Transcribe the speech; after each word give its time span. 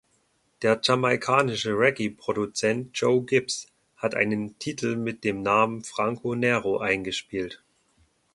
Der 0.63 0.79
jamaikanische 0.83 1.73
Reggae-Produzent 1.77 2.89
Joe 2.97 3.21
Gibbs 3.23 3.67
hat 3.97 4.15
einen 4.15 4.57
Titel 4.57 4.95
mit 4.95 5.23
dem 5.23 5.43
Namen 5.43 5.83
„Franco 5.83 6.33
Nero“ 6.33 6.79
eingespielt. 6.79 7.63